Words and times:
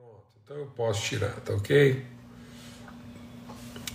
Pronto, 0.00 0.22
então 0.42 0.56
eu 0.56 0.66
posso 0.66 1.02
tirar, 1.02 1.32
tá 1.40 1.52
ok? 1.52 2.06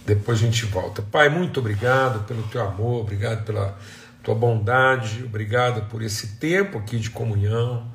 Depois 0.06 0.38
a 0.38 0.42
gente 0.42 0.64
volta. 0.66 1.02
Pai, 1.02 1.30
muito 1.30 1.60
obrigado 1.60 2.26
pelo 2.28 2.44
teu 2.44 2.62
amor, 2.62 3.02
obrigado 3.02 3.44
pela 3.44 3.76
tua 4.22 4.36
bondade, 4.36 5.24
obrigado 5.24 5.90
por 5.90 6.04
esse 6.04 6.36
tempo 6.36 6.78
aqui 6.78 7.00
de 7.00 7.10
comunhão 7.10 7.92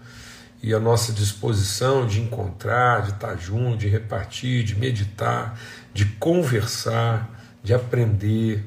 e 0.61 0.75
a 0.75 0.81
nossa 0.81 1.13
disposição 1.13 2.05
de 2.05 2.21
encontrar, 2.21 3.03
de 3.03 3.11
estar 3.13 3.37
junto, 3.37 3.77
de 3.77 3.87
repartir, 3.89 4.65
de 4.65 4.75
meditar, 4.75 5.57
de 5.95 6.05
conversar, 6.05 7.31
de 7.63 7.73
aprender. 7.73 8.65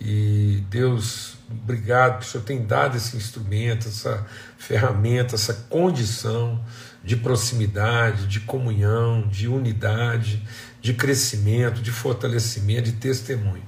E 0.00 0.64
Deus, 0.70 1.36
obrigado 1.50 2.20
que 2.20 2.24
o 2.24 2.28
Senhor 2.30 2.44
tem 2.44 2.64
dado 2.64 2.96
esse 2.96 3.14
instrumento, 3.14 3.88
essa 3.88 4.26
ferramenta, 4.56 5.34
essa 5.34 5.52
condição 5.68 6.64
de 7.02 7.16
proximidade, 7.16 8.26
de 8.26 8.40
comunhão, 8.40 9.26
de 9.28 9.48
unidade, 9.48 10.42
de 10.80 10.94
crescimento, 10.94 11.80
de 11.80 11.90
fortalecimento, 11.90 12.82
de 12.82 12.92
testemunho. 12.92 13.64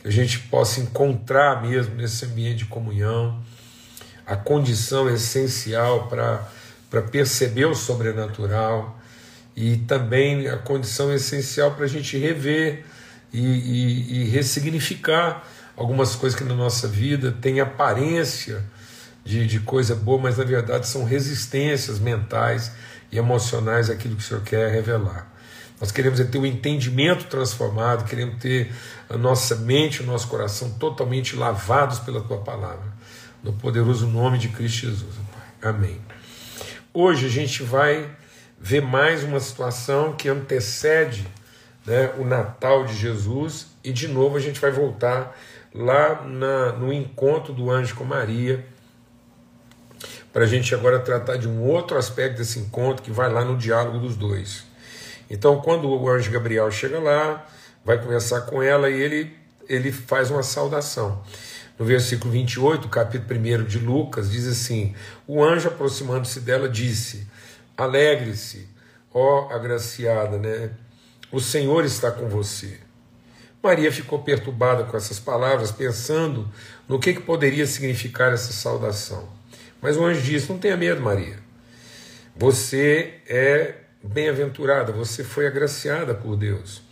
Que 0.00 0.08
a 0.08 0.12
gente 0.12 0.38
possa 0.40 0.80
encontrar 0.80 1.62
mesmo 1.62 1.94
nesse 1.94 2.24
ambiente 2.24 2.58
de 2.58 2.64
comunhão 2.66 3.42
a 4.26 4.36
condição 4.36 5.08
essencial 5.08 6.08
para 6.08 7.02
perceber 7.10 7.64
o 7.64 7.74
sobrenatural 7.74 9.00
e 9.56 9.78
também 9.78 10.48
a 10.48 10.56
condição 10.56 11.12
essencial 11.12 11.74
para 11.74 11.86
a 11.86 11.88
gente 11.88 12.16
rever 12.18 12.84
e, 13.32 13.40
e, 13.40 14.22
e 14.22 14.24
ressignificar 14.28 15.44
algumas 15.76 16.14
coisas 16.14 16.38
que 16.38 16.44
na 16.44 16.54
nossa 16.54 16.86
vida 16.86 17.32
têm 17.40 17.60
aparência 17.60 18.64
de, 19.28 19.46
de 19.46 19.60
coisa 19.60 19.94
boa, 19.94 20.18
mas 20.18 20.38
na 20.38 20.44
verdade 20.44 20.88
são 20.88 21.04
resistências 21.04 21.98
mentais 21.98 22.72
e 23.12 23.18
emocionais 23.18 23.90
àquilo 23.90 24.16
que 24.16 24.22
o 24.22 24.24
Senhor 24.24 24.42
quer 24.42 24.72
revelar. 24.72 25.30
Nós 25.78 25.92
queremos 25.92 26.18
é 26.18 26.24
ter 26.24 26.38
o 26.38 26.40
um 26.40 26.46
entendimento 26.46 27.26
transformado, 27.26 28.08
queremos 28.08 28.40
ter 28.40 28.72
a 29.06 29.18
nossa 29.18 29.54
mente, 29.54 30.02
o 30.02 30.06
nosso 30.06 30.28
coração 30.28 30.70
totalmente 30.70 31.36
lavados 31.36 31.98
pela 31.98 32.22
tua 32.22 32.38
palavra. 32.38 32.90
No 33.44 33.52
poderoso 33.52 34.06
nome 34.06 34.38
de 34.38 34.48
Cristo 34.48 34.86
Jesus, 34.86 35.14
Pai. 35.30 35.70
Amém. 35.70 36.00
Hoje 36.94 37.26
a 37.26 37.30
gente 37.30 37.62
vai 37.62 38.10
ver 38.58 38.80
mais 38.80 39.22
uma 39.24 39.40
situação 39.40 40.14
que 40.14 40.30
antecede 40.30 41.28
né, 41.84 42.12
o 42.16 42.24
Natal 42.24 42.86
de 42.86 42.96
Jesus 42.96 43.66
e 43.84 43.92
de 43.92 44.08
novo 44.08 44.38
a 44.38 44.40
gente 44.40 44.58
vai 44.58 44.70
voltar 44.70 45.36
lá 45.74 46.22
na, 46.22 46.72
no 46.72 46.90
encontro 46.90 47.52
do 47.52 47.70
anjo 47.70 47.94
com 47.94 48.04
Maria 48.04 48.64
para 50.32 50.44
a 50.44 50.46
gente 50.46 50.74
agora 50.74 50.98
tratar 50.98 51.36
de 51.36 51.48
um 51.48 51.62
outro 51.62 51.96
aspecto 51.96 52.38
desse 52.38 52.58
encontro 52.58 53.02
que 53.02 53.10
vai 53.10 53.30
lá 53.30 53.44
no 53.44 53.56
diálogo 53.56 53.98
dos 53.98 54.16
dois. 54.16 54.64
Então, 55.30 55.60
quando 55.60 55.88
o 55.88 56.08
anjo 56.08 56.30
Gabriel 56.30 56.70
chega 56.70 56.98
lá, 56.98 57.46
vai 57.84 57.98
conversar 57.98 58.42
com 58.42 58.62
ela 58.62 58.88
e 58.90 59.00
ele, 59.00 59.36
ele 59.68 59.92
faz 59.92 60.30
uma 60.30 60.42
saudação. 60.42 61.22
No 61.78 61.84
versículo 61.84 62.32
28, 62.32 62.88
capítulo 62.88 63.38
1 63.38 63.64
de 63.64 63.78
Lucas, 63.78 64.30
diz 64.30 64.46
assim: 64.46 64.94
O 65.26 65.44
anjo, 65.44 65.68
aproximando-se 65.68 66.40
dela, 66.40 66.68
disse: 66.68 67.26
Alegre-se, 67.76 68.68
ó 69.14 69.48
agraciada, 69.52 70.38
né? 70.38 70.70
O 71.30 71.40
Senhor 71.40 71.84
está 71.84 72.10
com 72.10 72.28
você. 72.28 72.78
Maria 73.62 73.92
ficou 73.92 74.20
perturbada 74.20 74.84
com 74.84 74.96
essas 74.96 75.20
palavras, 75.20 75.70
pensando 75.70 76.48
no 76.88 76.98
que, 76.98 77.12
que 77.12 77.20
poderia 77.20 77.66
significar 77.66 78.32
essa 78.32 78.52
saudação. 78.52 79.37
Mas 79.80 79.96
o 79.96 80.04
anjo 80.04 80.20
disse: 80.20 80.50
Não 80.50 80.58
tenha 80.58 80.76
medo, 80.76 81.00
Maria. 81.00 81.38
Você 82.36 83.14
é 83.28 83.74
bem-aventurada, 84.02 84.92
você 84.92 85.24
foi 85.24 85.46
agraciada 85.46 86.14
por 86.14 86.36
Deus. 86.36 86.82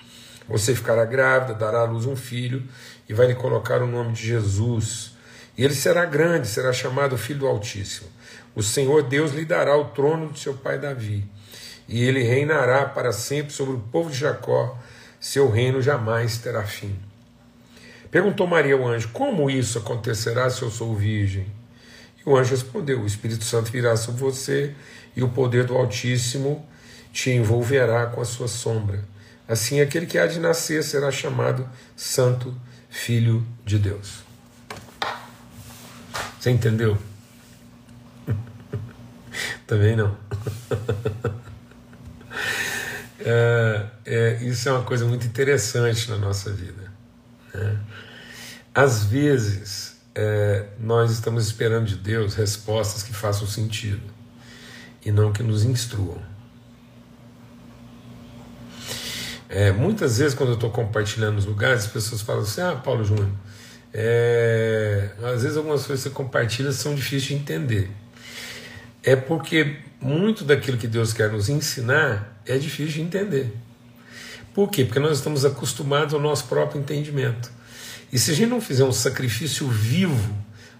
Você 0.48 0.74
ficará 0.74 1.04
grávida, 1.04 1.54
dará 1.54 1.80
à 1.80 1.84
luz 1.84 2.06
um 2.06 2.16
filho 2.16 2.62
e 3.08 3.14
vai 3.14 3.26
lhe 3.28 3.34
colocar 3.34 3.82
o 3.82 3.86
nome 3.86 4.12
de 4.12 4.26
Jesus. 4.26 5.12
E 5.56 5.64
ele 5.64 5.74
será 5.74 6.04
grande, 6.04 6.46
será 6.46 6.72
chamado 6.72 7.16
Filho 7.16 7.40
do 7.40 7.46
Altíssimo. 7.46 8.08
O 8.54 8.62
Senhor 8.62 9.02
Deus 9.02 9.32
lhe 9.32 9.44
dará 9.44 9.76
o 9.76 9.86
trono 9.86 10.32
de 10.32 10.38
seu 10.38 10.54
pai 10.54 10.78
Davi. 10.78 11.24
E 11.88 12.02
ele 12.02 12.22
reinará 12.22 12.84
para 12.84 13.12
sempre 13.12 13.52
sobre 13.52 13.74
o 13.74 13.80
povo 13.80 14.10
de 14.10 14.18
Jacó. 14.18 14.78
Seu 15.20 15.50
reino 15.50 15.80
jamais 15.80 16.38
terá 16.38 16.62
fim. 16.64 16.96
Perguntou 18.10 18.46
Maria 18.46 18.74
ao 18.74 18.86
anjo: 18.86 19.08
Como 19.12 19.50
isso 19.50 19.78
acontecerá 19.78 20.48
se 20.50 20.62
eu 20.62 20.70
sou 20.70 20.94
virgem? 20.94 21.46
O 22.26 22.36
anjo 22.36 22.50
respondeu: 22.50 23.00
O 23.00 23.06
Espírito 23.06 23.44
Santo 23.44 23.70
virá 23.70 23.96
sobre 23.96 24.20
você 24.20 24.74
e 25.14 25.22
o 25.22 25.28
poder 25.28 25.64
do 25.64 25.76
Altíssimo 25.76 26.68
te 27.12 27.30
envolverá 27.30 28.06
com 28.06 28.20
a 28.20 28.24
sua 28.24 28.48
sombra. 28.48 29.04
Assim, 29.48 29.80
aquele 29.80 30.06
que 30.06 30.18
há 30.18 30.26
de 30.26 30.40
nascer 30.40 30.82
será 30.82 31.12
chamado 31.12 31.66
Santo 31.94 32.52
Filho 32.90 33.46
de 33.64 33.78
Deus. 33.78 34.24
Você 36.40 36.50
entendeu? 36.50 36.98
Também 39.64 39.94
não. 39.94 40.16
é, 43.20 43.86
é, 44.04 44.38
isso 44.42 44.68
é 44.68 44.72
uma 44.72 44.82
coisa 44.82 45.04
muito 45.04 45.24
interessante 45.24 46.10
na 46.10 46.16
nossa 46.16 46.52
vida. 46.52 46.92
Né? 47.54 47.78
Às 48.74 49.04
vezes, 49.04 49.95
é, 50.18 50.64
nós 50.80 51.10
estamos 51.10 51.44
esperando 51.46 51.84
de 51.84 51.96
Deus 51.96 52.34
respostas 52.34 53.02
que 53.02 53.12
façam 53.12 53.46
sentido 53.46 54.00
e 55.04 55.12
não 55.12 55.30
que 55.30 55.42
nos 55.42 55.62
instruam. 55.62 56.18
É, 59.46 59.70
muitas 59.70 60.16
vezes, 60.18 60.34
quando 60.34 60.50
eu 60.50 60.54
estou 60.54 60.70
compartilhando 60.70 61.34
nos 61.34 61.44
lugares, 61.44 61.84
as 61.84 61.90
pessoas 61.90 62.22
falam 62.22 62.42
assim: 62.42 62.62
Ah, 62.62 62.74
Paulo 62.74 63.04
Júnior, 63.04 63.28
é, 63.92 65.10
às 65.22 65.42
vezes 65.42 65.56
algumas 65.56 65.86
coisas 65.86 66.02
que 66.02 66.08
você 66.08 66.14
compartilha 66.14 66.72
são 66.72 66.94
difíceis 66.94 67.24
de 67.24 67.34
entender. 67.34 67.90
É 69.04 69.14
porque 69.14 69.76
muito 70.00 70.44
daquilo 70.44 70.78
que 70.78 70.88
Deus 70.88 71.12
quer 71.12 71.30
nos 71.30 71.50
ensinar 71.50 72.40
é 72.46 72.56
difícil 72.56 72.94
de 72.94 73.02
entender. 73.02 73.54
Por 74.54 74.70
quê? 74.70 74.84
Porque 74.84 74.98
nós 74.98 75.18
estamos 75.18 75.44
acostumados 75.44 76.14
ao 76.14 76.20
nosso 76.20 76.46
próprio 76.46 76.80
entendimento. 76.80 77.50
E 78.12 78.18
se 78.18 78.30
a 78.30 78.34
gente 78.34 78.50
não 78.50 78.60
fizer 78.60 78.84
um 78.84 78.92
sacrifício 78.92 79.68
vivo 79.68 80.34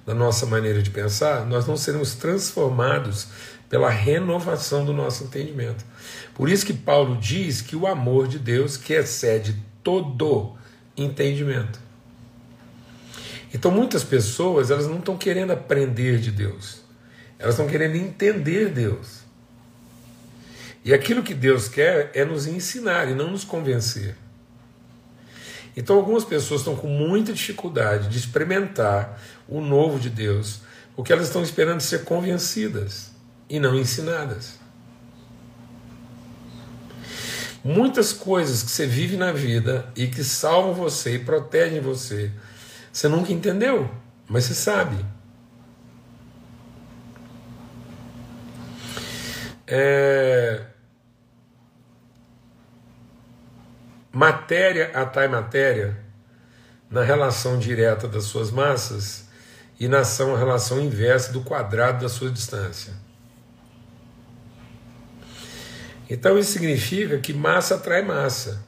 da 0.04 0.14
nossa 0.14 0.46
maneira 0.46 0.80
de 0.82 0.90
pensar, 0.90 1.44
nós 1.44 1.66
não 1.66 1.76
seremos 1.76 2.14
transformados 2.14 3.28
pela 3.68 3.90
renovação 3.90 4.84
do 4.84 4.92
nosso 4.92 5.24
entendimento. 5.24 5.84
Por 6.34 6.48
isso 6.48 6.64
que 6.64 6.72
Paulo 6.72 7.16
diz 7.16 7.60
que 7.60 7.74
o 7.74 7.86
amor 7.86 8.28
de 8.28 8.38
Deus 8.38 8.76
que 8.76 8.92
excede 8.92 9.56
todo 9.82 10.56
entendimento. 10.96 11.80
Então 13.52 13.70
muitas 13.70 14.04
pessoas 14.04 14.70
elas 14.70 14.86
não 14.86 14.98
estão 14.98 15.16
querendo 15.16 15.52
aprender 15.52 16.18
de 16.18 16.30
Deus, 16.30 16.82
elas 17.38 17.54
estão 17.54 17.66
querendo 17.66 17.96
entender 17.96 18.70
Deus. 18.70 19.24
E 20.84 20.94
aquilo 20.94 21.22
que 21.22 21.34
Deus 21.34 21.66
quer 21.68 22.12
é 22.14 22.24
nos 22.24 22.46
ensinar 22.46 23.08
e 23.08 23.14
não 23.14 23.30
nos 23.30 23.42
convencer. 23.42 24.14
Então, 25.76 25.96
algumas 25.96 26.24
pessoas 26.24 26.62
estão 26.62 26.74
com 26.74 26.88
muita 26.88 27.34
dificuldade 27.34 28.08
de 28.08 28.16
experimentar 28.16 29.20
o 29.46 29.60
novo 29.60 30.00
de 30.00 30.08
Deus, 30.08 30.60
porque 30.96 31.12
elas 31.12 31.26
estão 31.26 31.42
esperando 31.42 31.82
ser 31.82 32.04
convencidas 32.04 33.12
e 33.48 33.60
não 33.60 33.74
ensinadas. 33.74 34.58
Muitas 37.62 38.12
coisas 38.12 38.62
que 38.62 38.70
você 38.70 38.86
vive 38.86 39.16
na 39.16 39.32
vida 39.32 39.86
e 39.94 40.06
que 40.06 40.24
salvam 40.24 40.72
você 40.72 41.16
e 41.16 41.18
protegem 41.18 41.80
você, 41.80 42.30
você 42.92 43.08
nunca 43.08 43.32
entendeu, 43.32 43.90
mas 44.28 44.44
você 44.44 44.54
sabe. 44.54 45.04
É, 49.66 50.64
Matéria 54.16 54.92
atrai 54.94 55.28
matéria 55.28 55.94
na 56.88 57.02
relação 57.02 57.58
direta 57.58 58.08
das 58.08 58.24
suas 58.24 58.50
massas 58.50 59.28
e 59.78 59.86
na 59.88 59.98
ação, 59.98 60.34
relação 60.34 60.80
inversa 60.80 61.34
do 61.34 61.42
quadrado 61.42 62.00
da 62.00 62.08
sua 62.08 62.30
distância. 62.30 62.94
Então 66.08 66.38
isso 66.38 66.52
significa 66.52 67.18
que 67.18 67.34
massa 67.34 67.74
atrai 67.74 68.00
massa, 68.00 68.64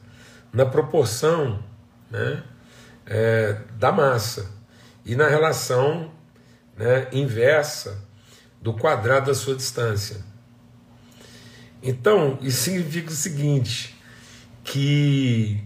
na 0.53 0.67
proporção 0.67 1.65
né, 2.11 2.44
é, 3.06 3.56
da 3.79 3.91
massa 3.91 4.51
e 5.03 5.17
na 5.17 5.29
relação 5.29 6.12
né, 6.77 7.09
inversa 7.11 7.99
do 8.61 8.75
quadrado 8.75 9.29
da 9.29 9.35
sua 9.35 9.56
distância. 9.56 10.19
Então, 11.83 12.39
isso 12.43 12.65
significa 12.65 13.09
o 13.09 13.15
seguinte: 13.15 13.98
que 14.69 15.65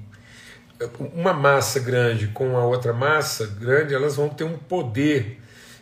uma 1.13 1.33
massa 1.33 1.81
grande 1.81 2.29
com 2.29 2.57
a 2.57 2.65
outra 2.65 2.93
massa 2.93 3.47
grande, 3.47 3.95
elas 3.95 4.17
vão 4.17 4.29
ter 4.29 4.45
um 4.45 4.57
poder 4.57 5.41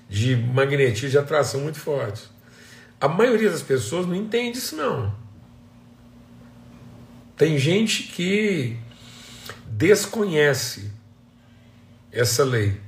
de 0.09 0.35
magnetismo, 0.37 1.11
de 1.11 1.19
atração 1.19 1.61
muito 1.61 1.79
forte. 1.79 2.31
A 2.99 3.09
maioria 3.09 3.51
das 3.51 3.63
pessoas 3.63 4.07
não 4.07 4.15
entende 4.15 4.59
isso 4.59 4.75
não. 4.75 5.15
Tem 7.37 7.59
gente 7.59 8.05
que 8.05 8.79
desconhece 9.67 10.91
essa 12.11 12.43
lei. 12.43 12.81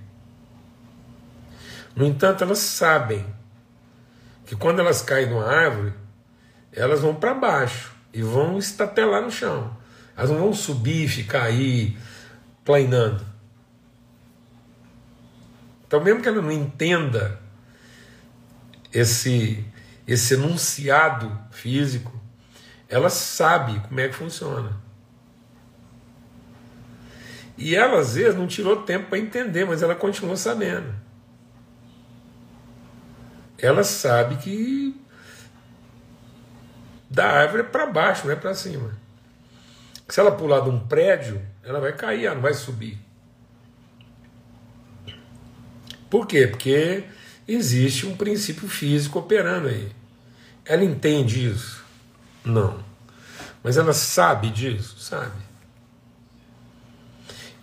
No 1.94 2.06
entanto, 2.06 2.43
elas 2.43 2.58
sabem 2.58 3.25
que 4.46 4.56
quando 4.56 4.81
elas 4.81 5.02
caem 5.02 5.29
numa 5.29 5.46
árvore, 5.46 5.93
elas 6.73 7.00
vão 7.00 7.14
para 7.14 7.34
baixo 7.34 7.93
e 8.12 8.23
vão 8.23 8.58
estatelar 8.58 9.23
no 9.23 9.31
chão. 9.31 9.81
Elas 10.17 10.31
não 10.31 10.38
vão 10.38 10.53
subir 10.53 11.05
e 11.05 11.09
ficar 11.09 11.44
aí 11.44 11.97
planeando. 12.64 13.25
Então, 15.87 16.03
mesmo 16.03 16.23
que 16.23 16.29
ela 16.29 16.41
não 16.41 16.53
entenda 16.53 17.38
esse, 18.93 19.64
esse 20.06 20.35
enunciado 20.35 21.38
físico, 21.50 22.19
ela 22.88 23.11
sabe 23.11 23.81
como 23.81 24.00
é 24.00 24.09
que 24.09 24.14
funciona. 24.14 24.81
E 27.56 27.75
ela, 27.75 28.00
às 28.00 28.15
vezes, 28.15 28.35
não 28.35 28.47
tirou 28.47 28.82
tempo 28.82 29.08
para 29.08 29.19
entender, 29.19 29.65
mas 29.65 29.82
ela 29.82 29.94
continua 29.94 30.37
sabendo. 30.37 30.94
Ela 33.58 33.85
sabe 33.85 34.37
que 34.37 35.00
da 37.08 37.26
árvore 37.26 37.62
é 37.62 37.67
para 37.67 37.87
baixo, 37.87 38.26
não 38.26 38.32
é 38.32 38.37
para 38.37 38.55
cima. 38.55 39.01
Se 40.12 40.20
ela 40.20 40.31
pular 40.31 40.61
de 40.61 40.69
um 40.69 40.79
prédio, 40.79 41.41
ela 41.64 41.81
vai 41.81 41.91
cair, 41.94 42.26
ela 42.26 42.35
não 42.35 42.43
vai 42.43 42.53
subir. 42.53 42.99
Por 46.11 46.26
quê? 46.26 46.47
Porque 46.47 47.05
existe 47.49 48.05
um 48.05 48.14
princípio 48.14 48.69
físico 48.69 49.20
operando 49.20 49.69
aí. 49.69 49.91
Ela 50.67 50.85
entende 50.85 51.49
isso? 51.49 51.82
Não. 52.44 52.85
Mas 53.64 53.79
ela 53.79 53.94
sabe 53.94 54.50
disso? 54.50 54.99
Sabe. 54.99 55.32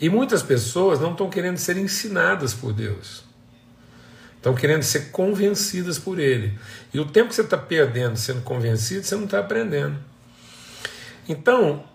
E 0.02 0.10
muitas 0.10 0.42
pessoas 0.42 1.00
não 1.00 1.12
estão 1.12 1.30
querendo 1.30 1.58
ser 1.58 1.78
ensinadas 1.78 2.52
por 2.52 2.74
Deus. 2.74 3.24
Estão 4.38 4.56
querendo 4.56 4.82
ser 4.82 5.12
convencidas 5.12 6.00
por 6.00 6.18
Ele. 6.18 6.58
E 6.92 7.00
o 7.00 7.06
tempo 7.06 7.30
que 7.30 7.36
você 7.36 7.42
está 7.42 7.60
perdendo 7.60 8.18
sendo 8.18 8.42
convencido, 8.42 9.04
você 9.04 9.16
não 9.16 9.26
está 9.26 9.38
aprendendo. 9.38 10.09
Então, 11.30 11.88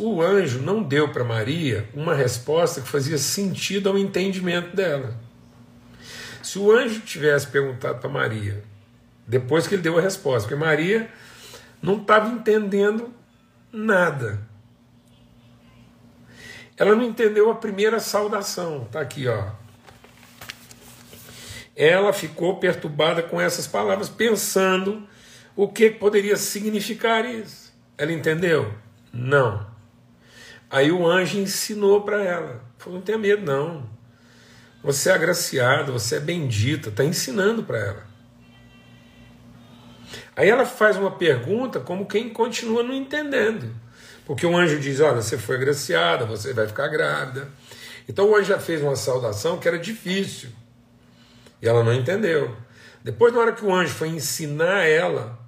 o 0.00 0.20
anjo 0.20 0.58
não 0.58 0.82
deu 0.82 1.12
para 1.12 1.22
Maria 1.22 1.88
uma 1.94 2.12
resposta 2.12 2.80
que 2.80 2.88
fazia 2.88 3.16
sentido 3.18 3.88
ao 3.88 3.96
entendimento 3.96 4.74
dela. 4.74 5.16
Se 6.42 6.58
o 6.58 6.72
anjo 6.72 7.00
tivesse 7.02 7.46
perguntado 7.46 8.00
para 8.00 8.10
Maria, 8.10 8.64
depois 9.24 9.68
que 9.68 9.76
ele 9.76 9.82
deu 9.82 9.96
a 9.96 10.00
resposta, 10.00 10.48
porque 10.48 10.60
Maria 10.60 11.08
não 11.80 11.98
estava 11.98 12.30
entendendo 12.30 13.14
nada. 13.72 14.40
Ela 16.76 16.96
não 16.96 17.04
entendeu 17.04 17.48
a 17.48 17.54
primeira 17.54 18.00
saudação, 18.00 18.88
tá 18.90 19.00
aqui, 19.00 19.28
ó. 19.28 19.52
Ela 21.76 22.12
ficou 22.12 22.56
perturbada 22.56 23.22
com 23.22 23.40
essas 23.40 23.68
palavras, 23.68 24.08
pensando 24.08 25.06
o 25.54 25.68
que 25.68 25.90
poderia 25.90 26.36
significar 26.36 27.24
isso. 27.24 27.69
Ela 28.00 28.12
entendeu? 28.12 28.72
Não. 29.12 29.66
Aí 30.70 30.90
o 30.90 31.06
anjo 31.06 31.36
ensinou 31.36 32.00
para 32.00 32.24
ela. 32.24 32.64
Falou: 32.78 32.98
não 32.98 33.04
tenha 33.04 33.18
medo, 33.18 33.44
não. 33.44 33.86
Você 34.82 35.10
é 35.10 35.12
agraciada, 35.12 35.92
você 35.92 36.16
é 36.16 36.20
bendita, 36.20 36.88
está 36.88 37.04
ensinando 37.04 37.62
para 37.62 37.76
ela. 37.76 38.06
Aí 40.34 40.48
ela 40.48 40.64
faz 40.64 40.96
uma 40.96 41.10
pergunta 41.10 41.78
como 41.78 42.06
quem 42.06 42.30
continua 42.30 42.82
não 42.82 42.94
entendendo. 42.94 43.70
Porque 44.24 44.46
o 44.46 44.56
anjo 44.56 44.80
diz: 44.80 44.98
Olha, 45.00 45.20
você 45.20 45.36
foi 45.36 45.56
agraciada, 45.56 46.24
você 46.24 46.54
vai 46.54 46.66
ficar 46.66 46.88
grávida. 46.88 47.50
Então 48.08 48.30
o 48.30 48.34
anjo 48.34 48.46
já 48.46 48.58
fez 48.58 48.80
uma 48.80 48.96
saudação 48.96 49.58
que 49.58 49.68
era 49.68 49.78
difícil. 49.78 50.48
E 51.60 51.68
ela 51.68 51.84
não 51.84 51.92
entendeu. 51.92 52.56
Depois, 53.04 53.34
na 53.34 53.40
hora 53.40 53.52
que 53.52 53.62
o 53.62 53.74
anjo 53.74 53.92
foi 53.92 54.08
ensinar 54.08 54.86
ela, 54.86 55.38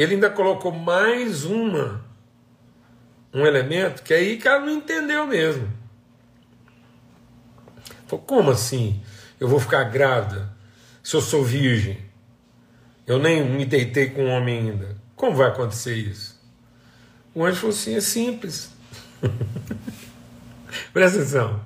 ele 0.00 0.14
ainda 0.14 0.30
colocou 0.30 0.72
mais 0.72 1.44
uma, 1.44 2.04
um 3.34 3.44
elemento 3.44 4.02
que 4.02 4.14
aí 4.14 4.36
que 4.36 4.48
ela 4.48 4.60
não 4.60 4.72
entendeu 4.72 5.26
mesmo. 5.26 5.70
Falou, 8.06 8.24
como 8.24 8.50
assim? 8.50 9.02
Eu 9.38 9.48
vou 9.48 9.60
ficar 9.60 9.84
grávida 9.84 10.50
se 11.02 11.14
eu 11.14 11.20
sou 11.20 11.44
virgem? 11.44 11.98
Eu 13.06 13.18
nem 13.18 13.44
me 13.44 13.64
deitei 13.64 14.10
com 14.10 14.24
um 14.24 14.30
homem 14.30 14.70
ainda. 14.70 14.96
Como 15.16 15.36
vai 15.36 15.48
acontecer 15.48 15.94
isso? 15.94 16.40
O 17.34 17.44
anjo 17.44 17.56
falou 17.56 17.74
assim: 17.74 17.94
é 17.94 18.00
simples. 18.00 18.70
Presta 20.92 21.18
atenção. 21.18 21.64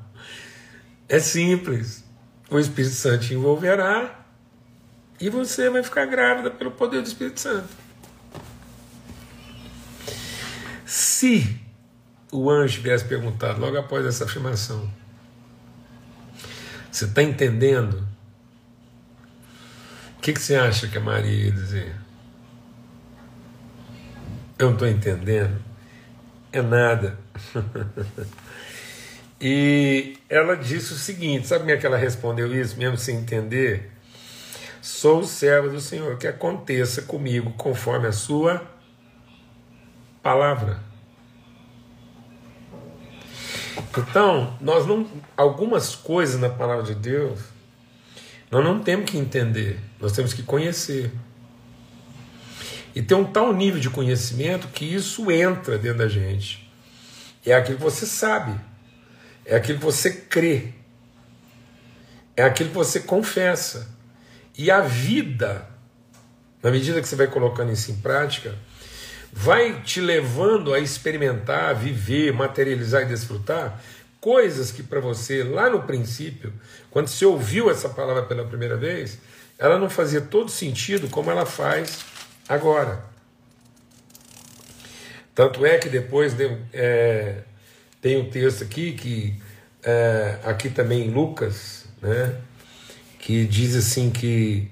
É 1.09 1.19
simples. 1.19 2.05
O 2.51 2.59
Espírito 2.59 2.95
Santo 2.95 3.27
te 3.27 3.35
envolverá 3.35 4.25
e 5.21 5.29
você 5.29 5.71
vai 5.71 5.83
ficar 5.83 6.07
grávida 6.07 6.51
pelo 6.51 6.71
poder 6.71 7.01
do 7.01 7.07
Espírito 7.07 7.41
Santo. 7.41 7.84
Se 11.15 11.61
o 12.33 12.51
anjo 12.51 12.75
tivesse 12.75 13.05
perguntado 13.05 13.61
logo 13.61 13.79
após 13.79 14.05
essa 14.05 14.25
afirmação, 14.25 14.93
você 16.91 17.05
está 17.05 17.23
entendendo? 17.23 18.05
O 20.19 20.21
que, 20.21 20.33
que 20.33 20.41
você 20.41 20.57
acha 20.57 20.89
que 20.89 20.99
a 20.99 21.01
Maria 21.01 21.31
ia 21.31 21.53
dizer? 21.53 21.95
Eu 24.59 24.67
não 24.67 24.73
estou 24.73 24.89
entendendo. 24.89 25.57
É 26.51 26.61
nada. 26.61 27.17
e 29.41 30.19
ela 30.29 30.57
disse 30.57 30.95
o 30.95 30.97
seguinte: 30.97 31.47
sabe 31.47 31.61
como 31.61 31.71
é 31.71 31.77
que 31.77 31.87
ela 31.87 31.97
respondeu 31.97 32.53
isso, 32.53 32.77
mesmo 32.77 32.99
sem 32.99 33.19
entender? 33.19 33.93
Sou 34.83 35.21
o 35.21 35.25
servo 35.25 35.69
do 35.69 35.81
Senhor, 35.81 36.19
que 36.19 36.27
aconteça 36.27 37.03
comigo 37.03 37.53
conforme 37.53 38.09
a 38.09 38.13
sua 38.13 38.69
palavra. 40.21 40.93
Então, 43.97 44.57
nós 44.61 44.87
não 44.87 45.07
algumas 45.37 45.95
coisas 45.95 46.41
na 46.41 46.49
palavra 46.49 46.83
de 46.83 46.95
Deus 46.95 47.55
nós 48.55 48.63
não 48.65 48.79
temos 48.79 49.11
que 49.11 49.19
entender, 49.19 49.81
nós 50.01 50.13
temos 50.13 50.33
que 50.33 50.41
conhecer. 50.41 51.11
E 52.95 53.03
tem 53.03 53.17
um 53.17 53.25
tal 53.25 53.53
nível 53.53 53.81
de 53.81 53.91
conhecimento 53.91 54.69
que 54.69 54.85
isso 54.85 55.29
entra 55.29 55.77
dentro 55.77 55.99
da 55.99 56.09
gente. 56.09 56.71
É 57.45 57.53
aquilo 57.53 57.79
que 57.79 57.83
você 57.83 58.07
sabe, 58.07 58.57
é 59.45 59.57
aquilo 59.57 59.81
que 59.81 59.85
você 59.85 60.09
crê, 60.09 60.73
é 62.37 62.45
aquilo 62.45 62.69
que 62.69 62.77
você 62.77 63.01
confessa. 63.01 63.93
E 64.57 64.71
a 64.71 64.83
vida, 64.83 65.69
na 66.63 66.71
medida 66.71 67.01
que 67.03 67.09
você 67.09 67.17
vai 67.17 67.27
colocando 67.27 67.73
isso 67.73 67.91
em 67.91 67.97
prática, 67.97 68.55
vai 69.37 69.83
te 69.83 70.01
levando 70.01 70.73
a 70.73 70.79
experimentar, 70.79 71.71
a 71.71 71.73
viver, 71.73 72.33
materializar 72.33 73.03
e 73.03 73.07
desfrutar 73.07 73.83
coisas 74.21 74.71
que 74.71 74.81
para 74.81 75.01
você, 75.01 75.43
lá 75.43 75.69
no 75.69 75.83
princípio, 75.83 76.53
quando 76.89 77.09
você 77.09 77.27
ouviu 77.27 77.69
essa 77.69 77.89
palavra 77.89 78.23
pela 78.23 78.45
primeira 78.45 78.77
vez, 78.77 79.19
ela 79.59 79.77
não 79.77 79.91
fazia 79.91 80.21
todo 80.21 80.49
sentido 80.49 81.09
como 81.09 81.33
ela 81.33 81.45
faz 81.45 82.05
agora. 82.49 83.05
Tanto 85.35 85.67
é 85.67 85.79
que 85.79 85.89
depois 85.89 86.35
é, 86.73 87.43
tem 88.01 88.17
um 88.17 88.31
texto 88.31 88.63
aqui 88.63 88.93
que 88.93 89.43
é, 89.83 90.39
aqui 90.45 90.71
também 90.71 91.09
em 91.09 91.11
Lucas, 91.11 91.87
né, 92.01 92.41
que 93.19 93.45
diz 93.45 93.75
assim 93.75 94.11
que 94.11 94.71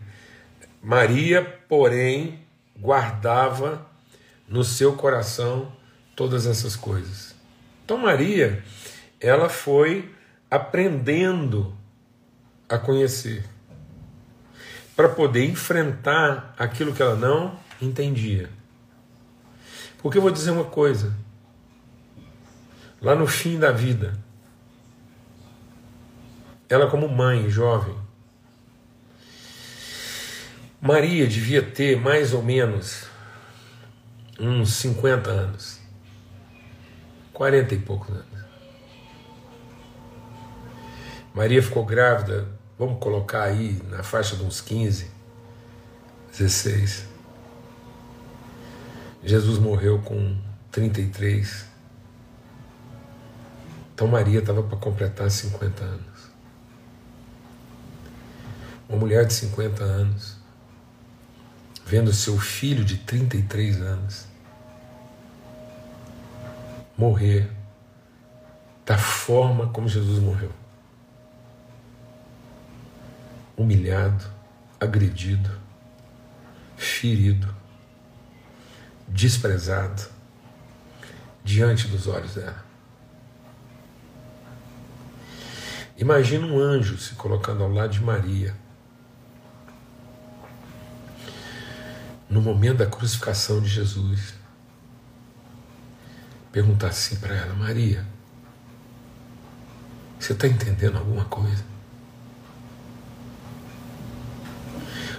Maria, 0.81 1.43
porém, 1.69 2.39
guardava 2.79 3.92
no 4.49 4.65
seu 4.65 4.95
coração 4.95 5.73
todas 6.15 6.47
essas 6.47 6.77
coisas. 6.77 7.35
Então 7.85 7.97
Maria, 7.97 8.63
ela 9.21 9.49
foi 9.49 10.13
aprendendo 10.51 11.77
a 12.69 12.79
conhecer 12.79 13.45
para 14.95 15.09
poder 15.09 15.45
enfrentar 15.45 16.55
aquilo 16.59 16.95
que 16.95 17.03
ela 17.03 17.17
não 17.17 17.59
entendia. 17.81 18.51
Porque 19.99 20.19
eu 20.19 20.23
vou 20.23 20.31
dizer 20.31 20.51
uma 20.51 20.65
coisa, 20.65 21.15
lá 23.01 23.15
no 23.15 23.27
fim 23.27 23.59
da 23.59 23.71
vida, 23.71 24.19
ela 26.69 26.91
como 26.91 27.09
mãe 27.09 27.49
jovem, 27.49 27.97
Maria 30.81 31.27
devia 31.27 31.63
ter 31.63 31.97
mais 31.97 32.33
ou 32.35 32.43
menos 32.43 33.07
uns 34.43 34.75
50 34.75 35.31
anos. 35.31 35.79
40 37.33 37.75
e 37.75 37.79
poucos 37.79 38.11
anos. 38.11 38.43
Maria 41.35 41.63
ficou 41.63 41.85
grávida, 41.85 42.47
vamos 42.79 42.99
colocar 42.99 43.45
aí 43.45 43.81
na 43.89 44.03
faixa 44.03 44.37
de 44.37 44.43
uns 44.43 44.61
15, 44.61 45.11
16. 46.37 47.07
Jesus 49.25 49.59
morreu 49.59 50.01
com 50.01 50.37
33. 50.71 51.67
Então 53.95 54.09
Maria 54.09 54.41
estava 54.41 54.63
para 54.63 54.77
completar 54.77 55.31
50 55.31 55.85
anos. 55.85 56.33
Uma 58.89 58.99
mulher 58.99 59.25
de 59.25 59.33
50 59.33 59.83
anos, 59.83 60.37
vendo 61.87 62.13
seu 62.13 62.37
filho 62.39 62.85
de 62.85 62.99
33 62.99 63.81
anos 63.81 64.32
morrer 66.97 67.51
da 68.85 68.99
forma 68.99 69.69
como 69.69 69.89
Jesus 69.89 70.19
morreu. 70.19 70.53
Humilhado, 73.57 74.25
agredido, 74.81 75.51
ferido, 76.77 77.55
desprezado 79.07 80.03
diante 81.45 81.87
dos 81.89 82.07
olhos 82.07 82.35
dela. 82.35 82.65
Imagina 85.97 86.47
um 86.47 86.59
anjo 86.59 86.99
se 86.99 87.15
colocando 87.15 87.63
ao 87.63 87.71
lado 87.71 87.93
de 87.93 88.03
Maria. 88.03 88.57
No 92.29 92.41
momento 92.41 92.79
da 92.79 92.87
crucificação 92.87 93.61
de 93.61 93.69
Jesus, 93.69 94.35
perguntar 96.53 96.89
assim 96.89 97.17
para 97.17 97.35
ela: 97.35 97.55
Maria, 97.55 98.07
você 100.21 100.35
está 100.35 100.47
entendendo 100.47 100.99
alguma 100.99 101.25
coisa? 101.25 101.65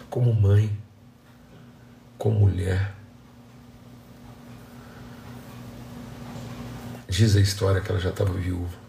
Como 0.10 0.34
mãe, 0.34 0.78
como 2.18 2.42
mulher, 2.42 2.94
diz 7.10 7.36
a 7.36 7.42
história 7.42 7.82
que 7.82 7.92
ela 7.92 8.00
já 8.00 8.12
estava 8.12 8.32
viúva. 8.32 8.84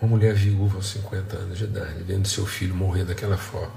Uma 0.00 0.10
mulher 0.10 0.34
viúva 0.34 0.76
aos 0.76 0.86
50 0.88 1.36
anos 1.36 1.58
de 1.58 1.64
idade, 1.64 2.02
vendo 2.02 2.28
seu 2.28 2.46
filho 2.46 2.74
morrer 2.74 3.04
daquela 3.04 3.36
forma. 3.36 3.74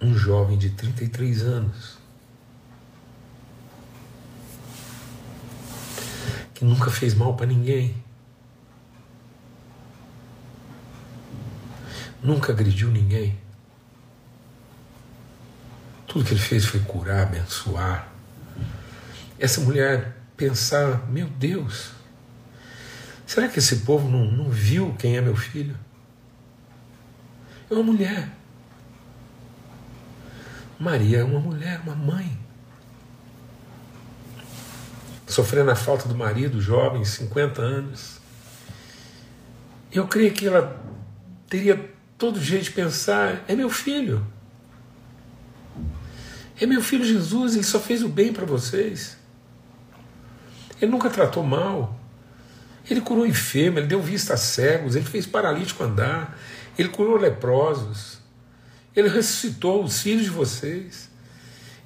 Um 0.00 0.14
jovem 0.14 0.56
de 0.56 0.70
33 0.70 1.42
anos, 1.42 1.98
que 6.58 6.64
nunca 6.64 6.90
fez 6.90 7.14
mal 7.14 7.36
para 7.36 7.46
ninguém, 7.46 7.94
nunca 12.20 12.50
agrediu 12.50 12.90
ninguém. 12.90 13.38
Tudo 16.04 16.24
que 16.24 16.32
ele 16.32 16.40
fez 16.40 16.64
foi 16.64 16.80
curar, 16.80 17.28
abençoar. 17.28 18.08
Essa 19.38 19.60
mulher 19.60 20.16
pensar: 20.36 21.08
meu 21.08 21.28
Deus, 21.28 21.92
será 23.24 23.46
que 23.46 23.60
esse 23.60 23.76
povo 23.84 24.08
não, 24.10 24.24
não 24.24 24.50
viu 24.50 24.96
quem 24.98 25.16
é 25.16 25.20
meu 25.20 25.36
filho? 25.36 25.76
É 27.70 27.74
uma 27.74 27.84
mulher. 27.84 28.30
Maria 30.76 31.18
é 31.20 31.24
uma 31.24 31.38
mulher, 31.38 31.80
uma 31.84 31.94
mãe 31.94 32.36
sofrendo 35.28 35.70
a 35.70 35.76
falta 35.76 36.08
do 36.08 36.14
marido, 36.14 36.60
jovem, 36.60 37.04
50 37.04 37.60
anos. 37.60 38.18
Eu 39.92 40.06
creio 40.08 40.32
que 40.32 40.46
ela 40.46 40.82
teria 41.48 41.92
todo 42.16 42.40
jeito 42.40 42.64
de 42.64 42.70
pensar: 42.72 43.44
é 43.46 43.54
meu 43.54 43.70
filho. 43.70 44.26
É 46.60 46.66
meu 46.66 46.82
filho 46.82 47.04
Jesus, 47.04 47.54
ele 47.54 47.62
só 47.62 47.78
fez 47.78 48.02
o 48.02 48.08
bem 48.08 48.32
para 48.32 48.44
vocês. 48.44 49.16
Ele 50.80 50.90
nunca 50.90 51.08
tratou 51.08 51.42
mal. 51.44 51.98
Ele 52.90 53.00
curou 53.00 53.26
enfermo, 53.26 53.78
ele 53.78 53.86
deu 53.86 54.00
vista 54.00 54.34
a 54.34 54.36
cegos, 54.36 54.96
ele 54.96 55.04
fez 55.04 55.26
paralítico 55.26 55.84
andar, 55.84 56.38
ele 56.78 56.88
curou 56.88 57.18
leprosos, 57.18 58.18
ele 58.96 59.08
ressuscitou 59.08 59.84
os 59.84 60.00
filhos 60.00 60.24
de 60.24 60.30
vocês, 60.30 61.10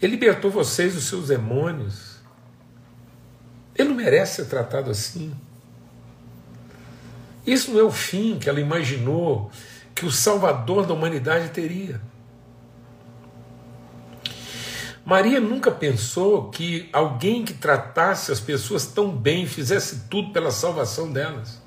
ele 0.00 0.12
libertou 0.12 0.48
vocês 0.48 0.94
dos 0.94 1.04
seus 1.04 1.26
demônios. 1.26 2.11
Ele 3.74 3.88
não 3.88 3.96
merece 3.96 4.36
ser 4.36 4.46
tratado 4.46 4.90
assim. 4.90 5.34
Isso 7.46 7.72
não 7.72 7.80
é 7.80 7.82
o 7.82 7.90
fim 7.90 8.38
que 8.38 8.48
ela 8.48 8.60
imaginou 8.60 9.50
que 9.94 10.06
o 10.06 10.10
Salvador 10.10 10.86
da 10.86 10.94
humanidade 10.94 11.48
teria. 11.50 12.00
Maria 15.04 15.40
nunca 15.40 15.70
pensou 15.70 16.48
que 16.50 16.88
alguém 16.92 17.44
que 17.44 17.54
tratasse 17.54 18.30
as 18.30 18.38
pessoas 18.38 18.86
tão 18.86 19.10
bem, 19.10 19.46
fizesse 19.46 20.04
tudo 20.08 20.32
pela 20.32 20.52
salvação 20.52 21.10
delas, 21.10 21.60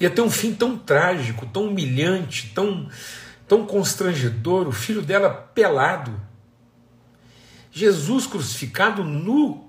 ia 0.00 0.10
ter 0.10 0.20
um 0.20 0.30
fim 0.30 0.52
tão 0.52 0.76
trágico, 0.76 1.46
tão 1.46 1.66
humilhante, 1.66 2.52
tão, 2.54 2.88
tão 3.46 3.64
constrangedor. 3.64 4.66
O 4.66 4.72
filho 4.72 5.00
dela 5.00 5.30
pelado, 5.30 6.20
Jesus 7.70 8.26
crucificado 8.26 9.04
nu 9.04 9.67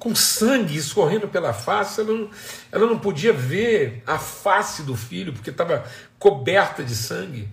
com 0.00 0.14
sangue 0.14 0.78
escorrendo 0.78 1.28
pela 1.28 1.52
face, 1.52 2.00
ela 2.00 2.10
não, 2.10 2.30
ela 2.72 2.86
não 2.86 2.98
podia 2.98 3.34
ver 3.34 4.02
a 4.06 4.18
face 4.18 4.82
do 4.82 4.96
filho, 4.96 5.30
porque 5.30 5.50
estava 5.50 5.86
coberta 6.18 6.82
de 6.82 6.96
sangue. 6.96 7.48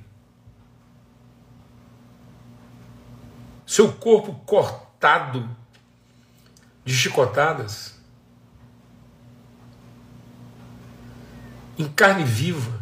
Seu 3.66 3.92
corpo 3.92 4.34
cortado 4.46 5.54
de 6.86 6.96
chicotadas, 6.96 8.00
em 11.78 11.88
carne 11.90 12.24
viva. 12.24 12.82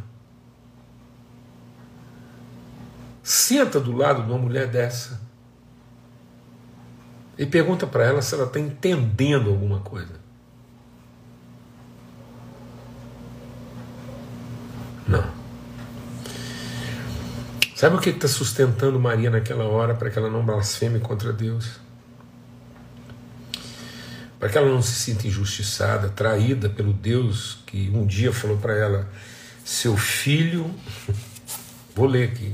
Senta 3.24 3.80
do 3.80 3.92
lado 3.92 4.22
de 4.22 4.30
uma 4.30 4.38
mulher 4.38 4.68
dessa 4.68 5.20
e 7.38 7.46
pergunta 7.46 7.86
para 7.86 8.06
ela 8.06 8.22
se 8.22 8.34
ela 8.34 8.46
está 8.46 8.60
entendendo 8.60 9.50
alguma 9.50 9.80
coisa. 9.80 10.14
Não. 15.08 15.26
Sabe 17.76 17.98
o 17.98 18.00
que 18.00 18.10
está 18.10 18.28
sustentando 18.28 19.00
Maria 19.00 19.30
naquela 19.30 19.66
hora 19.66 19.94
para 19.94 20.10
que 20.10 20.18
ela 20.18 20.30
não 20.30 20.46
blasfeme 20.46 21.00
contra 21.00 21.34
Deus? 21.34 21.80
Para 24.40 24.50
que 24.50 24.58
ela 24.58 24.70
não 24.70 24.82
se 24.82 24.94
sinta 24.94 25.28
injustiçada, 25.28 26.10
traída 26.10 26.70
pelo 26.70 26.94
Deus 26.94 27.60
que 27.66 27.90
um 27.94 28.06
dia 28.06 28.32
falou 28.32 28.58
para 28.58 28.74
ela: 28.74 29.10
Seu 29.64 29.98
filho, 29.98 30.74
vou 31.94 32.06
ler 32.08 32.30
aqui, 32.30 32.54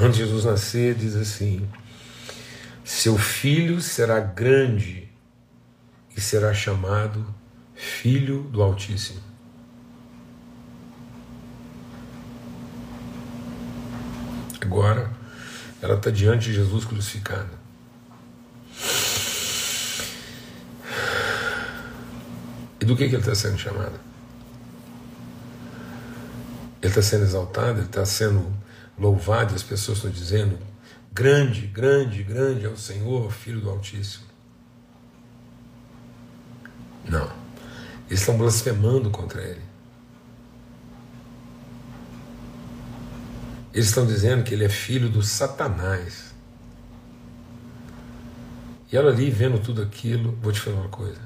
antes 0.00 0.16
de 0.16 0.24
Jesus 0.24 0.44
nascer, 0.44 0.94
diz 0.94 1.14
assim: 1.14 1.68
Seu 2.84 3.18
filho 3.18 3.80
será 3.80 4.18
grande 4.20 5.08
e 6.16 6.20
será 6.20 6.52
chamado 6.54 7.26
Filho 7.74 8.42
do 8.44 8.62
Altíssimo. 8.62 9.20
Agora, 14.60 15.10
ela 15.82 15.94
está 15.94 16.10
diante 16.10 16.46
de 16.46 16.54
Jesus 16.54 16.84
crucificado. 16.84 17.58
E 22.80 22.84
do 22.84 22.96
que, 22.96 23.08
que 23.08 23.14
ele 23.14 23.22
está 23.22 23.34
sendo 23.34 23.58
chamado? 23.58 23.98
Ele 26.82 26.88
está 26.88 27.02
sendo 27.02 27.24
exaltado, 27.24 27.78
ele 27.78 27.86
está 27.86 28.06
sendo 28.06 28.52
louvado, 29.00 29.54
as 29.54 29.62
pessoas 29.62 29.98
estão 29.98 30.10
dizendo: 30.10 30.58
grande, 31.12 31.66
grande, 31.66 32.22
grande 32.22 32.66
é 32.66 32.68
o 32.68 32.76
Senhor, 32.76 33.32
Filho 33.32 33.60
do 33.60 33.70
Altíssimo. 33.70 34.26
Não. 37.08 37.28
Eles 38.08 38.20
estão 38.20 38.36
blasfemando 38.36 39.10
contra 39.10 39.42
ele. 39.42 39.62
Eles 43.72 43.86
estão 43.86 44.04
dizendo 44.04 44.42
que 44.42 44.52
ele 44.52 44.64
é 44.64 44.68
filho 44.68 45.08
do 45.08 45.22
Satanás. 45.22 46.34
E 48.92 48.96
ela 48.96 49.10
ali 49.12 49.30
vendo 49.30 49.60
tudo 49.60 49.80
aquilo, 49.80 50.36
vou 50.42 50.52
te 50.52 50.60
falar 50.60 50.80
uma 50.80 50.88
coisa: 50.88 51.20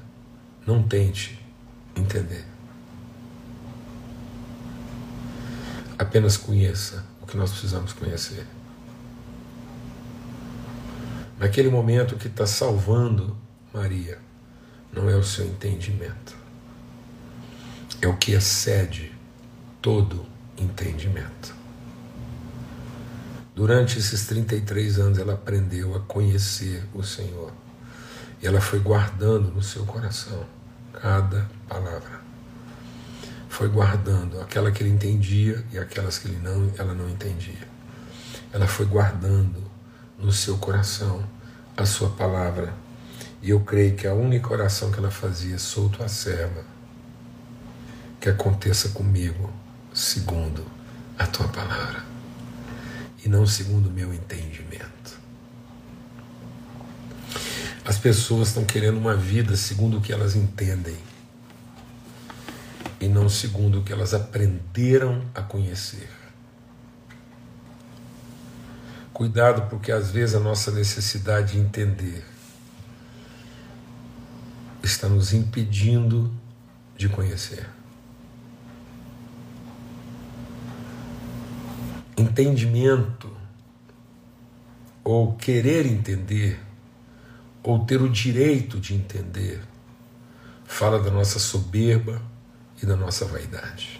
não 0.65 0.83
tente 0.83 1.39
entender. 1.95 2.45
Apenas 5.97 6.37
conheça 6.37 7.03
o 7.25 7.27
que 7.27 7.35
nós 7.35 7.49
precisamos 7.49 7.91
conhecer. 7.91 8.45
Naquele 11.39 11.69
momento 11.69 12.15
que 12.15 12.27
está 12.27 12.45
salvando 12.45 13.35
Maria, 13.73 14.19
não 14.93 15.09
é 15.09 15.15
o 15.15 15.23
seu 15.23 15.45
entendimento, 15.45 16.37
é 17.99 18.07
o 18.07 18.15
que 18.15 18.31
excede 18.33 19.11
todo 19.81 20.25
entendimento. 20.55 21.53
Durante 23.55 23.97
esses 23.97 24.27
33 24.27 24.99
anos 24.99 25.17
ela 25.17 25.33
aprendeu 25.33 25.95
a 25.95 26.01
conhecer 26.01 26.83
o 26.93 27.01
Senhor. 27.01 27.51
E 28.41 28.45
ela 28.45 28.59
foi 28.59 28.79
guardando 28.79 29.49
no 29.49 29.63
seu 29.63 29.85
coração 29.85 30.45
cada 30.93 31.49
palavra. 31.67 32.19
Foi 33.55 33.69
guardando 33.69 34.41
aquela 34.41 34.69
que 34.69 34.83
ele 34.83 34.89
entendia 34.89 35.63
e 35.71 35.79
aquelas 35.79 36.17
que 36.17 36.27
ele 36.27 36.39
não, 36.43 36.69
ela 36.77 36.93
não 36.93 37.09
entendia. 37.09 37.65
Ela 38.51 38.67
foi 38.67 38.85
guardando 38.85 39.63
no 40.19 40.29
seu 40.29 40.57
coração 40.57 41.23
a 41.77 41.85
sua 41.85 42.09
palavra. 42.09 42.73
E 43.41 43.51
eu 43.51 43.61
creio 43.61 43.95
que 43.95 44.05
a 44.05 44.13
única 44.13 44.51
oração 44.51 44.91
que 44.91 44.99
ela 44.99 45.09
fazia, 45.09 45.57
solto 45.57 46.03
a 46.03 46.09
serva, 46.09 46.65
que 48.19 48.27
aconteça 48.27 48.89
comigo 48.89 49.49
segundo 49.93 50.65
a 51.17 51.25
tua 51.25 51.47
palavra 51.47 52.03
e 53.23 53.29
não 53.29 53.47
segundo 53.47 53.87
o 53.87 53.93
meu 53.93 54.13
entendimento. 54.13 55.17
As 57.85 57.97
pessoas 57.97 58.49
estão 58.49 58.65
querendo 58.65 58.97
uma 58.97 59.15
vida 59.15 59.55
segundo 59.55 59.99
o 59.99 60.01
que 60.01 60.11
elas 60.11 60.35
entendem 60.35 60.97
e 62.99 63.07
não 63.07 63.27
segundo 63.27 63.79
o 63.79 63.83
que 63.83 63.91
elas 63.91 64.13
aprenderam 64.13 65.21
a 65.33 65.41
conhecer. 65.41 66.09
Cuidado, 69.13 69.69
porque 69.69 69.91
às 69.91 70.11
vezes 70.11 70.35
a 70.35 70.39
nossa 70.39 70.71
necessidade 70.71 71.53
de 71.53 71.59
entender 71.59 72.25
está 74.83 75.07
nos 75.07 75.33
impedindo 75.33 76.31
de 76.97 77.09
conhecer. 77.09 77.67
Entendimento, 82.17 83.31
ou 85.03 85.33
querer 85.35 85.85
entender, 85.85 86.59
ou 87.63 87.85
ter 87.85 88.01
o 88.01 88.09
direito 88.09 88.79
de 88.79 88.95
entender, 88.95 89.61
fala 90.65 91.01
da 91.01 91.11
nossa 91.11 91.39
soberba 91.39 92.21
e 92.85 92.87
da 92.87 92.95
nossa 92.95 93.25
vaidade. 93.25 93.99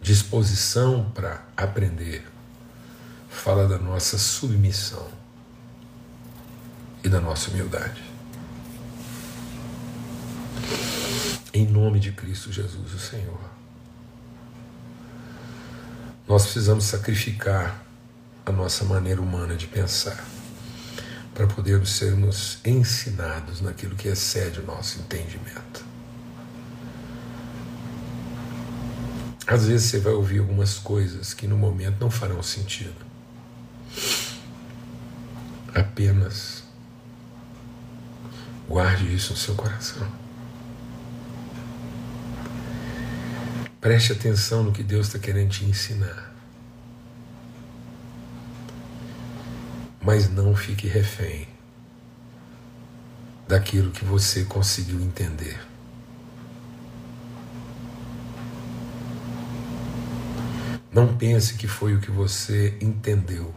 Disposição 0.00 1.10
para 1.12 1.44
aprender 1.56 2.24
fala 3.28 3.66
da 3.66 3.76
nossa 3.76 4.16
submissão 4.16 5.08
e 7.02 7.08
da 7.08 7.20
nossa 7.20 7.50
humildade. 7.50 8.02
Em 11.52 11.66
nome 11.66 11.98
de 11.98 12.12
Cristo 12.12 12.52
Jesus, 12.52 12.94
o 12.94 12.98
Senhor. 12.98 13.40
Nós 16.28 16.44
precisamos 16.44 16.84
sacrificar 16.84 17.82
a 18.46 18.52
nossa 18.52 18.84
maneira 18.84 19.20
humana 19.20 19.56
de 19.56 19.66
pensar 19.66 20.24
para 21.34 21.46
podermos 21.46 21.90
sermos 21.90 22.58
ensinados 22.64 23.60
naquilo 23.60 23.96
que 23.96 24.08
excede 24.08 24.60
o 24.60 24.64
nosso 24.64 25.00
entendimento. 25.00 25.93
Às 29.54 29.68
vezes 29.68 29.88
você 29.88 30.00
vai 30.00 30.12
ouvir 30.12 30.40
algumas 30.40 30.80
coisas 30.80 31.32
que 31.32 31.46
no 31.46 31.56
momento 31.56 32.00
não 32.00 32.10
farão 32.10 32.42
sentido. 32.42 32.96
Apenas 35.72 36.64
guarde 38.68 39.14
isso 39.14 39.32
no 39.32 39.38
seu 39.38 39.54
coração. 39.54 40.10
Preste 43.80 44.10
atenção 44.10 44.64
no 44.64 44.72
que 44.72 44.82
Deus 44.82 45.06
está 45.06 45.20
querendo 45.20 45.50
te 45.50 45.64
ensinar. 45.64 46.34
Mas 50.02 50.28
não 50.28 50.56
fique 50.56 50.88
refém 50.88 51.46
daquilo 53.46 53.92
que 53.92 54.04
você 54.04 54.44
conseguiu 54.44 55.00
entender. 55.00 55.73
Não 60.94 61.16
pense 61.16 61.54
que 61.54 61.66
foi 61.66 61.94
o 61.94 62.00
que 62.00 62.10
você 62.10 62.78
entendeu 62.80 63.52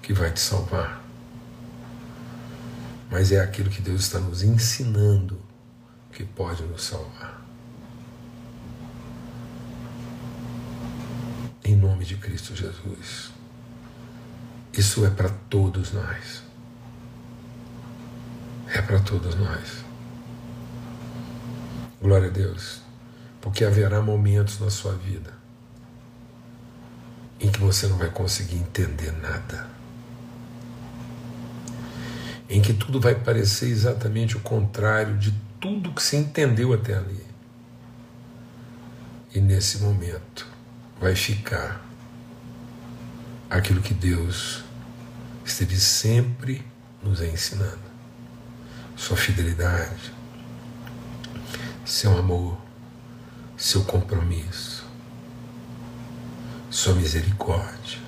que 0.00 0.12
vai 0.12 0.32
te 0.32 0.40
salvar 0.40 1.00
mas 3.10 3.32
é 3.32 3.40
aquilo 3.40 3.68
que 3.68 3.82
Deus 3.82 4.02
está 4.02 4.20
nos 4.20 4.42
ensinando 4.42 5.36
que 6.12 6.24
pode 6.24 6.62
nos 6.62 6.84
salvar. 6.84 7.44
Em 11.64 11.74
nome 11.74 12.04
de 12.04 12.16
Cristo 12.16 12.54
Jesus. 12.54 13.32
Isso 14.72 15.04
é 15.04 15.10
para 15.10 15.28
todos 15.28 15.92
nós. 15.92 16.44
É 18.68 18.80
para 18.80 19.00
todos 19.00 19.34
nós. 19.34 19.84
Glória 22.00 22.28
a 22.28 22.32
Deus. 22.32 22.80
Porque 23.40 23.64
haverá 23.64 24.00
momentos 24.00 24.60
na 24.60 24.70
sua 24.70 24.92
vida 24.94 25.39
em 27.40 27.50
que 27.50 27.58
você 27.58 27.86
não 27.86 27.96
vai 27.96 28.10
conseguir 28.10 28.56
entender 28.56 29.12
nada. 29.12 29.68
Em 32.48 32.60
que 32.60 32.74
tudo 32.74 33.00
vai 33.00 33.14
parecer 33.14 33.68
exatamente 33.68 34.36
o 34.36 34.40
contrário 34.40 35.16
de 35.16 35.32
tudo 35.58 35.92
que 35.92 36.02
se 36.02 36.16
entendeu 36.16 36.72
até 36.72 36.96
ali. 36.96 37.24
E 39.34 39.40
nesse 39.40 39.78
momento 39.78 40.46
vai 41.00 41.14
ficar 41.14 41.80
aquilo 43.48 43.80
que 43.80 43.94
Deus 43.94 44.64
esteve 45.44 45.78
sempre 45.78 46.64
nos 47.02 47.20
ensinando: 47.20 47.80
sua 48.96 49.16
fidelidade, 49.16 50.12
seu 51.84 52.16
amor, 52.18 52.58
seu 53.56 53.84
compromisso, 53.84 54.79
sua 56.70 56.94
misericórdia, 56.94 57.98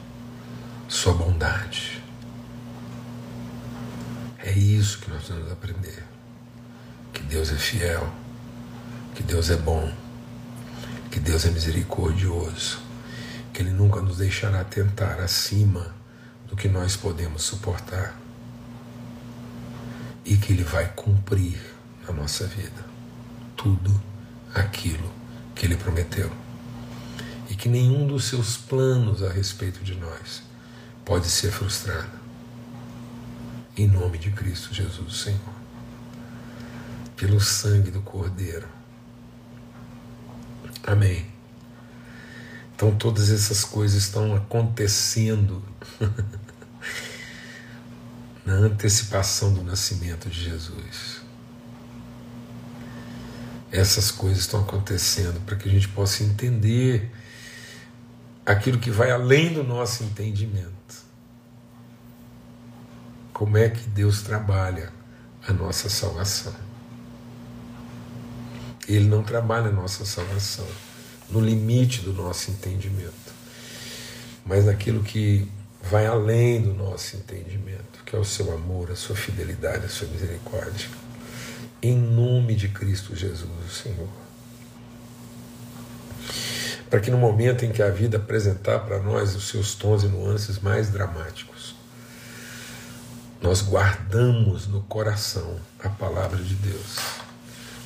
sua 0.88 1.12
bondade. 1.12 2.01
É 4.38 4.53
isso 4.53 5.01
que 5.01 5.11
nós 5.11 5.29
vamos 5.29 5.51
aprender. 5.51 6.05
Que 7.12 7.25
Deus 7.25 7.51
é 7.51 7.57
fiel, 7.57 8.09
que 9.16 9.22
Deus 9.22 9.51
é 9.51 9.57
bom, 9.57 9.92
que 11.11 11.18
Deus 11.18 11.44
é 11.44 11.51
misericordioso, 11.51 12.81
que 13.53 13.62
Ele 13.62 13.70
nunca 13.70 14.01
nos 14.01 14.18
deixará 14.18 14.62
tentar 14.62 15.20
acima 15.20 15.92
do 16.48 16.55
que 16.55 16.68
nós 16.68 16.94
podemos 16.94 17.42
suportar. 17.42 18.16
E 20.25 20.37
que 20.37 20.53
Ele 20.53 20.62
vai 20.62 20.87
cumprir 20.94 21.61
na 22.07 22.12
nossa 22.12 22.46
vida 22.46 22.87
tudo 23.57 24.01
aquilo 24.55 25.12
que 25.53 25.66
Ele 25.66 25.77
prometeu 25.77 26.31
e 27.53 27.55
que 27.55 27.69
nenhum 27.69 28.07
dos 28.07 28.25
seus 28.25 28.57
planos 28.57 29.23
a 29.23 29.31
respeito 29.31 29.85
de 29.85 29.95
nós 29.95 30.43
pode 31.05 31.29
ser 31.29 31.53
frustrado 31.53 32.19
em 33.77 33.87
nome 33.87 34.17
de 34.17 34.31
Cristo 34.31 34.73
Jesus, 34.73 35.19
Senhor. 35.19 35.38
Pelo 37.15 37.38
sangue 37.38 37.91
do 37.91 38.01
Cordeiro. 38.01 38.67
Amém. 40.83 41.27
Então 42.75 42.97
todas 42.97 43.31
essas 43.31 43.65
coisas 43.65 44.03
estão 44.03 44.35
acontecendo 44.35 45.62
na 48.47 48.55
antecipação 48.55 49.53
do 49.53 49.62
nascimento 49.62 50.31
de 50.31 50.43
Jesus. 50.43 51.21
Essas 53.71 54.11
coisas 54.11 54.38
estão 54.38 54.62
acontecendo 54.62 55.38
para 55.45 55.57
que 55.57 55.69
a 55.69 55.73
gente 55.73 55.88
possa 55.88 56.25
entender 56.25 57.12
aquilo 58.45 58.79
que 58.79 58.91
vai 58.91 59.11
além 59.11 59.53
do 59.53 59.63
nosso 59.63 60.05
entendimento 60.05 60.83
como 63.43 63.59
é 63.59 63.69
que 63.69 63.89
Deus 63.89 64.23
trabalha 64.23 64.93
a 65.49 65.53
nossa 65.53 65.89
salvação. 65.89 66.55
Ele 68.87 69.07
não 69.07 69.25
trabalha 69.25 69.67
a 69.67 69.73
nossa 69.73 70.05
salvação 70.05 70.67
no 71.29 71.41
limite 71.41 72.03
do 72.03 72.13
nosso 72.13 72.53
entendimento, 72.53 73.13
mas 74.47 74.67
naquilo 74.67 75.03
que 75.03 75.51
vai 75.83 76.07
além 76.07 76.63
do 76.63 76.73
nosso 76.73 77.17
entendimento, 77.17 78.05
que 78.07 78.15
é 78.15 78.19
o 78.19 78.25
seu 78.25 78.55
amor, 78.55 78.93
a 78.93 78.95
sua 78.95 79.17
fidelidade, 79.17 79.87
a 79.87 79.89
sua 79.89 80.07
misericórdia. 80.07 80.89
Em 81.83 81.97
nome 81.97 82.55
de 82.55 82.69
Cristo 82.69 83.17
Jesus, 83.17 83.49
Senhor. 83.83 84.22
Para 86.93 87.01
que 87.01 87.11
no 87.11 87.17
momento 87.17 87.65
em 87.65 87.73
que 87.73 87.83
a 87.83 87.89
vida 87.89 88.19
apresentar 88.19 88.81
para 88.81 88.99
nós 88.99 89.35
os 89.35 89.49
seus 89.49 89.75
tons 89.75 90.03
e 90.03 90.09
nuances 90.09 90.59
mais 90.59 90.91
dramáticos, 90.91 91.75
nós 93.41 93.63
guardamos 93.63 94.67
no 94.67 94.83
coração 94.83 95.57
a 95.83 95.89
palavra 95.89 96.37
de 96.45 96.55
Deus, 96.55 96.99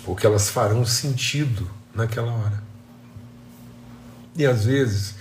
porque 0.04 0.26
elas 0.26 0.50
farão 0.50 0.84
sentido 0.84 1.70
naquela 1.94 2.32
hora. 2.32 2.60
E 4.34 4.44
às 4.44 4.64
vezes 4.64 5.14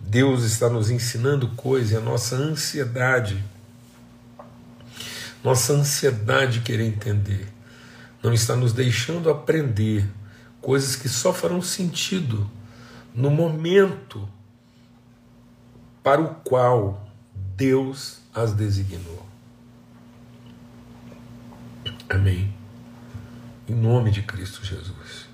Deus 0.00 0.42
está 0.44 0.70
nos 0.70 0.90
ensinando 0.90 1.48
coisas 1.48 1.90
e 1.90 1.96
a 1.96 2.00
nossa 2.00 2.34
ansiedade, 2.34 3.44
nossa 5.44 5.74
ansiedade 5.74 6.60
de 6.60 6.60
querer 6.60 6.86
entender, 6.86 7.46
não 8.22 8.32
está 8.32 8.56
nos 8.56 8.72
deixando 8.72 9.28
aprender 9.28 10.08
coisas 10.62 10.96
que 10.96 11.10
só 11.10 11.30
farão 11.30 11.60
sentido 11.60 12.50
no 13.14 13.30
momento 13.30 14.28
para 16.02 16.20
o 16.20 16.34
qual 16.36 17.06
Deus 17.56 18.18
as 18.34 18.52
designou. 18.52 19.26
Amém. 22.08 22.52
Em 23.68 23.74
nome 23.74 24.10
de 24.10 24.22
Cristo 24.22 24.64
Jesus. 24.64 25.26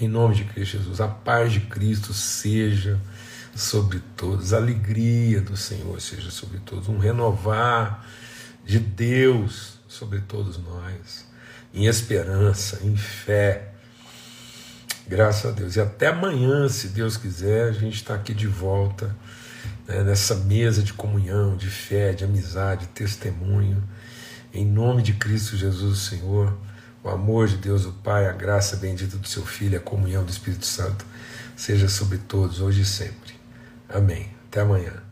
Em 0.00 0.08
nome 0.08 0.34
de 0.34 0.44
Cristo 0.44 0.78
Jesus. 0.78 1.00
A 1.00 1.08
paz 1.08 1.52
de 1.52 1.60
Cristo 1.60 2.12
seja 2.12 3.00
sobre 3.54 4.00
todos, 4.16 4.52
a 4.52 4.58
alegria 4.58 5.40
do 5.40 5.56
Senhor 5.56 5.98
seja 6.00 6.30
sobre 6.30 6.58
todos, 6.58 6.88
um 6.88 6.98
renovar 6.98 8.06
de 8.64 8.78
Deus 8.78 9.78
sobre 9.88 10.20
todos 10.20 10.58
nós, 10.58 11.26
em 11.72 11.86
esperança, 11.86 12.80
em 12.84 12.96
fé. 12.96 13.72
Graças 15.08 15.46
a 15.46 15.54
Deus. 15.54 15.76
E 15.76 15.80
até 15.80 16.08
amanhã, 16.08 16.68
se 16.68 16.88
Deus 16.88 17.16
quiser, 17.16 17.68
a 17.68 17.72
gente 17.72 17.94
está 17.94 18.14
aqui 18.14 18.34
de 18.34 18.48
volta 18.48 19.14
né, 19.86 20.02
nessa 20.02 20.34
mesa 20.34 20.82
de 20.82 20.92
comunhão, 20.92 21.56
de 21.56 21.68
fé, 21.68 22.12
de 22.12 22.24
amizade, 22.24 22.86
de 22.86 22.92
testemunho. 22.92 23.82
Em 24.52 24.64
nome 24.64 25.02
de 25.02 25.12
Cristo 25.12 25.56
Jesus, 25.56 26.00
Senhor, 26.00 26.56
o 27.04 27.08
amor 27.08 27.46
de 27.46 27.56
Deus, 27.56 27.84
o 27.84 27.92
Pai, 27.92 28.26
a 28.26 28.32
graça 28.32 28.76
bendita 28.76 29.16
do 29.16 29.28
Seu 29.28 29.46
Filho, 29.46 29.78
a 29.78 29.80
comunhão 29.80 30.24
do 30.24 30.30
Espírito 30.30 30.66
Santo, 30.66 31.06
seja 31.54 31.88
sobre 31.88 32.18
todos, 32.18 32.60
hoje 32.60 32.82
e 32.82 32.86
sempre. 32.86 33.34
Amém. 33.88 34.28
Até 34.48 34.62
amanhã. 34.62 35.05